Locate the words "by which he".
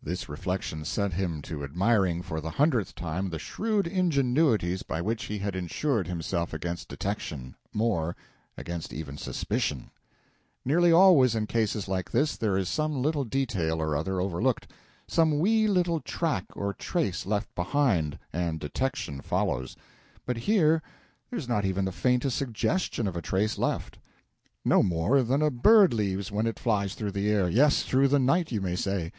4.84-5.38